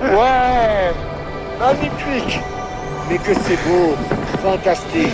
Ouais 0.00 0.92
Magnifique 1.58 2.40
Mais 3.08 3.18
que 3.18 3.34
c'est 3.34 3.58
beau 3.68 3.94
Fantastique 4.42 5.12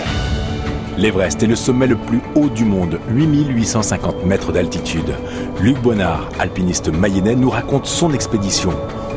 L'Everest 0.97 1.43
est 1.43 1.47
le 1.47 1.57
sommet 1.57 1.87
le 1.87 1.97
plus 1.97 2.23
haut 2.35 2.49
du 2.49 2.65
monde, 2.65 2.99
8850 3.11 4.25
mètres 4.25 4.51
d'altitude. 4.51 5.15
Luc 5.61 5.79
Bonnard, 5.83 6.27
alpiniste 6.39 6.89
mayennais, 6.89 7.35
nous 7.35 7.51
raconte 7.51 7.85
son 7.85 8.15
expédition. 8.15 8.71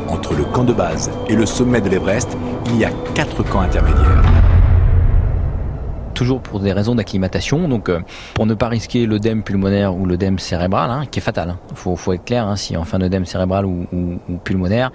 Entre 0.06 0.34
le 0.34 0.44
camp 0.44 0.64
de 0.64 0.74
base 0.74 1.10
et 1.28 1.34
le 1.34 1.46
sommet 1.46 1.80
de 1.80 1.88
l'Everest, 1.88 2.36
il 2.66 2.76
y 2.76 2.84
a 2.84 2.90
quatre 3.14 3.42
camps 3.44 3.60
intermédiaires 3.60 4.39
toujours 6.20 6.42
pour 6.42 6.60
des 6.60 6.74
raisons 6.74 6.94
d'acclimatation. 6.94 7.66
Donc, 7.66 7.88
euh, 7.88 8.00
pour 8.34 8.44
ne 8.44 8.52
pas 8.52 8.68
risquer 8.68 9.06
l'œdème 9.06 9.42
pulmonaire 9.42 9.96
ou 9.96 10.04
l'œdème 10.04 10.38
cérébral, 10.38 10.90
hein, 10.90 11.06
qui 11.10 11.18
est 11.18 11.22
fatal. 11.22 11.48
Il 11.48 11.72
hein. 11.72 11.96
faut, 11.96 12.12
être 12.12 12.26
clair, 12.26 12.46
hein, 12.46 12.56
si 12.56 12.76
on 12.76 12.84
fait 12.84 12.96
un 12.96 13.00
œdème 13.00 13.24
cérébral 13.24 13.64
ou, 13.64 13.86
pulmonaire, 14.44 14.92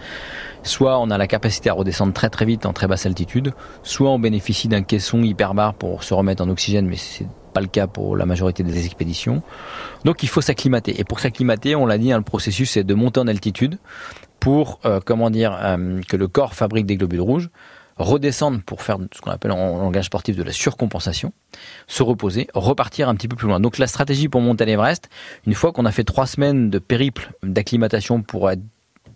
soit 0.61 0.99
on 0.99 1.09
a 1.09 1.17
la 1.17 1.25
capacité 1.25 1.71
à 1.71 1.73
redescendre 1.73 2.13
très 2.13 2.29
très 2.29 2.45
vite 2.45 2.67
en 2.67 2.73
très 2.73 2.85
basse 2.85 3.07
altitude, 3.07 3.53
soit 3.81 4.11
on 4.11 4.19
bénéficie 4.19 4.67
d'un 4.67 4.83
caisson 4.83 5.23
hyperbare 5.23 5.73
pour 5.73 6.03
se 6.03 6.13
remettre 6.13 6.43
en 6.43 6.49
oxygène, 6.49 6.85
mais 6.85 6.95
c'est 6.95 7.25
pas 7.55 7.61
le 7.61 7.67
cas 7.67 7.87
pour 7.87 8.15
la 8.15 8.27
majorité 8.27 8.61
des 8.61 8.85
expéditions. 8.85 9.41
Donc 10.03 10.21
il 10.21 10.29
faut 10.29 10.41
s'acclimater. 10.41 10.99
Et 10.99 11.05
pour 11.05 11.19
s'acclimater, 11.19 11.75
on 11.75 11.87
l'a 11.87 11.97
dit, 11.97 12.11
le 12.11 12.21
processus 12.21 12.69
c'est 12.69 12.83
de 12.83 12.93
monter 12.93 13.19
en 13.19 13.27
altitude 13.27 13.79
pour, 14.39 14.79
euh, 14.85 14.99
comment 15.03 15.31
dire, 15.31 15.57
euh, 15.59 16.01
que 16.07 16.17
le 16.17 16.27
corps 16.27 16.53
fabrique 16.53 16.85
des 16.85 16.97
globules 16.97 17.21
rouges 17.21 17.49
redescendre 17.97 18.61
pour 18.61 18.81
faire 18.81 18.97
ce 19.13 19.21
qu'on 19.21 19.31
appelle 19.31 19.51
en 19.51 19.77
langage 19.77 20.05
sportif 20.05 20.35
de 20.35 20.43
la 20.43 20.51
surcompensation, 20.51 21.31
se 21.87 22.03
reposer, 22.03 22.47
repartir 22.53 23.09
un 23.09 23.15
petit 23.15 23.27
peu 23.27 23.35
plus 23.35 23.47
loin. 23.47 23.59
Donc 23.59 23.77
la 23.77 23.87
stratégie 23.87 24.27
pour 24.27 24.41
monter 24.41 24.65
l'Everest, 24.65 25.09
une 25.45 25.53
fois 25.53 25.71
qu'on 25.71 25.85
a 25.85 25.91
fait 25.91 26.03
trois 26.03 26.27
semaines 26.27 26.69
de 26.69 26.79
périple 26.79 27.31
d'acclimatation 27.43 28.21
pour 28.21 28.49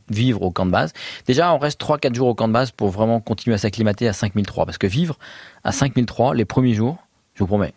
vivre 0.09 0.41
au 0.41 0.51
camp 0.51 0.65
de 0.65 0.71
base, 0.71 0.93
déjà 1.27 1.53
on 1.53 1.57
reste 1.57 1.79
3-4 1.81 2.15
jours 2.15 2.29
au 2.29 2.35
camp 2.35 2.47
de 2.47 2.53
base 2.53 2.71
pour 2.71 2.89
vraiment 2.89 3.19
continuer 3.19 3.55
à 3.55 3.57
s'acclimater 3.57 4.07
à 4.07 4.13
5003. 4.13 4.65
Parce 4.65 4.77
que 4.77 4.87
vivre 4.87 5.17
à 5.63 5.71
5003 5.71 6.33
les 6.35 6.45
premiers 6.45 6.73
jours, 6.73 6.97
je 7.33 7.43
vous 7.43 7.47
promets, 7.47 7.73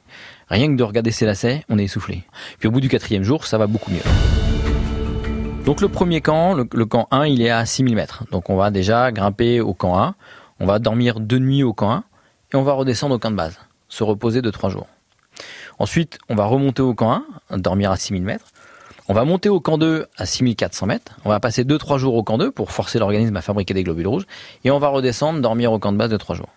rien 0.49 0.69
que 0.69 0.77
de 0.77 0.83
regarder 0.83 1.11
ses 1.11 1.27
lacets, 1.27 1.65
on 1.69 1.79
est 1.79 1.85
essoufflé. 1.85 2.25
Puis 2.59 2.69
au 2.69 2.71
bout 2.71 2.81
du 2.81 2.89
quatrième 2.89 3.23
jour, 3.23 3.47
ça 3.47 3.59
va 3.59 3.67
beaucoup 3.67 3.91
mieux. 3.91 4.03
Donc 5.65 5.81
le 5.81 5.89
premier 5.89 6.21
camp, 6.21 6.55
le, 6.55 6.67
le 6.73 6.87
camp 6.87 7.07
1, 7.13 7.27
il 7.27 7.43
est 7.43 7.51
à 7.51 7.65
6000 7.65 7.95
mètres. 7.95 8.25
Donc 8.33 8.51
on 8.51 8.57
va 8.57 8.71
déjà 8.71 9.13
grimper 9.13 9.61
au 9.61 9.75
camp 9.75 9.97
1. 9.99 10.15
On 10.61 10.67
va 10.67 10.79
dormir 10.79 11.21
deux 11.21 11.39
nuits 11.39 11.63
au 11.63 11.73
camp 11.73 11.91
1 11.91 12.05
et 12.53 12.57
on 12.57 12.63
va 12.63 12.73
redescendre 12.73 13.15
au 13.15 13.19
camp 13.19 13.31
de 13.31 13.37
base, 13.37 13.59
se 13.89 14.05
reposer 14.05 14.43
de 14.43 14.51
trois 14.51 14.71
jours. 14.71 14.87
Ensuite, 15.79 16.19
on 16.29 16.35
va 16.35 16.45
remonter 16.45 16.83
au 16.83 16.95
camp 16.95 17.25
1, 17.51 17.59
dormir 17.59 17.91
à 17.91 17.97
6000 17.97 18.23
mètres. 18.23 18.47
On 19.09 19.15
va 19.15 19.25
monter 19.25 19.49
au 19.49 19.61
camp 19.61 19.79
2 19.79 20.07
à 20.17 20.27
6400 20.27 20.87
mètres. 20.87 21.19
On 21.25 21.29
va 21.29 21.41
passer 21.41 21.65
2-3 21.65 21.99
jours 21.99 22.15
au 22.15 22.23
camp 22.23 22.39
2 22.39 22.51
pour 22.51 22.71
forcer 22.71 22.99
l'organisme 22.99 23.37
à 23.37 23.43
fabriquer 23.43 23.75
des 23.75 23.83
globules 23.83 24.07
rouges. 24.07 24.27
Et 24.65 24.71
on 24.71 24.79
va 24.79 24.89
redescendre, 24.89 25.41
dormir 25.41 25.73
au 25.73 25.79
camp 25.79 25.93
de 25.93 25.97
base 25.99 26.11
de 26.11 26.17
3 26.17 26.37
jours. 26.37 26.51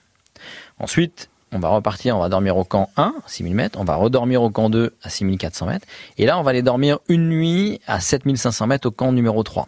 Ensuite, 0.79 1.29
on 1.51 1.59
va 1.59 1.69
repartir, 1.69 2.15
on 2.17 2.19
va 2.19 2.29
dormir 2.29 2.55
au 2.57 2.63
camp 2.63 2.89
1, 2.97 3.15
6000 3.25 3.55
mètres. 3.55 3.79
On 3.79 3.83
va 3.83 3.95
redormir 3.95 4.43
au 4.43 4.51
camp 4.51 4.69
2 4.69 4.93
à 5.01 5.09
6400 5.09 5.65
mètres. 5.65 5.87
Et 6.17 6.25
là, 6.25 6.37
on 6.37 6.43
va 6.43 6.51
aller 6.51 6.61
dormir 6.61 6.99
une 7.07 7.29
nuit 7.29 7.81
à 7.87 7.99
7500 7.99 8.67
mètres 8.67 8.87
au 8.87 8.91
camp 8.91 9.11
numéro 9.11 9.41
3. 9.41 9.67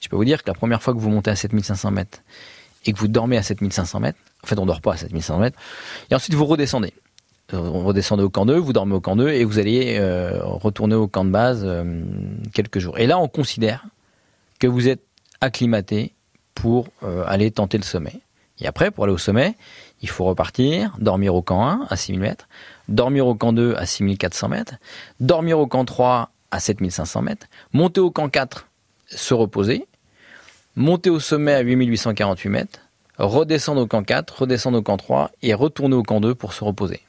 Je 0.00 0.08
peux 0.08 0.16
vous 0.16 0.24
dire 0.24 0.42
que 0.42 0.50
la 0.50 0.54
première 0.54 0.82
fois 0.82 0.92
que 0.92 0.98
vous 0.98 1.10
montez 1.10 1.30
à 1.30 1.36
7500 1.36 1.92
mètres 1.92 2.18
et 2.84 2.92
que 2.92 2.98
vous 2.98 3.08
dormez 3.08 3.36
à 3.36 3.42
7500 3.42 4.00
mètres, 4.00 4.18
en 4.42 4.46
fait 4.46 4.58
on 4.58 4.66
dort 4.66 4.80
pas 4.80 4.94
à 4.94 4.96
7500 4.96 5.38
mètres, 5.38 5.58
et 6.10 6.14
ensuite 6.14 6.34
vous 6.34 6.44
redescendez. 6.44 6.92
Euh, 7.54 7.58
vous 7.58 7.80
redescendez 7.80 8.22
au 8.22 8.30
camp 8.30 8.46
2, 8.46 8.56
vous 8.56 8.72
dormez 8.72 8.94
au 8.94 9.00
camp 9.00 9.16
2 9.16 9.28
et 9.28 9.44
vous 9.44 9.58
allez 9.58 9.96
euh, 9.98 10.40
retourner 10.42 10.94
au 10.94 11.06
camp 11.06 11.24
de 11.24 11.30
base 11.30 11.62
euh, 11.64 12.02
quelques 12.52 12.78
jours. 12.78 12.98
Et 12.98 13.06
là 13.06 13.18
on 13.18 13.28
considère 13.28 13.84
que 14.58 14.66
vous 14.66 14.88
êtes 14.88 15.02
acclimaté 15.40 16.14
pour 16.54 16.86
aller 17.26 17.50
tenter 17.50 17.78
le 17.78 17.82
sommet. 17.82 18.20
Et 18.60 18.66
après, 18.68 18.92
pour 18.92 19.04
aller 19.04 19.12
au 19.12 19.18
sommet, 19.18 19.56
il 20.02 20.08
faut 20.08 20.24
repartir, 20.24 20.94
dormir 21.00 21.34
au 21.34 21.42
camp 21.42 21.66
1 21.66 21.86
à 21.90 21.96
6000 21.96 22.20
mètres, 22.20 22.48
dormir 22.88 23.26
au 23.26 23.34
camp 23.34 23.52
2 23.52 23.74
à 23.76 23.86
6400 23.86 24.48
mètres, 24.48 24.74
dormir 25.18 25.58
au 25.58 25.66
camp 25.66 25.84
3 25.84 26.30
à 26.52 26.60
7500 26.60 27.22
mètres, 27.22 27.46
monter 27.72 28.00
au 28.00 28.12
camp 28.12 28.28
4, 28.28 28.68
se 29.06 29.34
reposer, 29.34 29.88
monter 30.76 31.10
au 31.10 31.20
sommet 31.20 31.52
à 31.52 31.60
8848 31.60 32.48
mètres, 32.48 32.80
redescendre 33.18 33.82
au 33.82 33.86
camp 33.86 34.02
4, 34.02 34.40
redescendre 34.40 34.78
au 34.78 34.82
camp 34.82 34.96
3 34.96 35.30
et 35.42 35.54
retourner 35.54 35.94
au 35.94 36.02
camp 36.02 36.20
2 36.20 36.34
pour 36.34 36.52
se 36.52 36.64
reposer. 36.64 37.00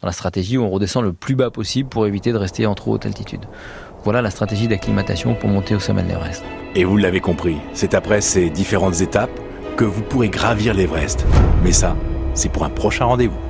Dans 0.00 0.06
la 0.06 0.12
stratégie 0.12 0.58
où 0.58 0.62
on 0.62 0.70
redescend 0.70 1.04
le 1.04 1.12
plus 1.12 1.34
bas 1.34 1.50
possible 1.50 1.88
pour 1.88 2.06
éviter 2.06 2.32
de 2.32 2.38
rester 2.38 2.66
en 2.66 2.74
trop 2.74 2.92
haute 2.92 3.06
altitude. 3.06 3.44
Voilà 4.02 4.22
la 4.22 4.30
stratégie 4.30 4.68
d'acclimatation 4.68 5.34
pour 5.34 5.50
monter 5.50 5.74
au 5.74 5.80
sommet 5.80 6.02
de 6.02 6.08
l'Everest. 6.08 6.42
Et 6.74 6.84
vous 6.84 6.96
l'avez 6.96 7.20
compris, 7.20 7.56
c'est 7.74 7.94
après 7.94 8.20
ces 8.20 8.48
différentes 8.48 9.00
étapes 9.00 9.38
que 9.76 9.84
vous 9.84 10.02
pourrez 10.02 10.28
gravir 10.28 10.74
l'Everest. 10.74 11.26
Mais 11.62 11.72
ça, 11.72 11.96
c'est 12.34 12.50
pour 12.50 12.64
un 12.64 12.70
prochain 12.70 13.04
rendez-vous. 13.04 13.49